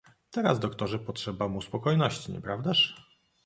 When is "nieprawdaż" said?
2.33-2.95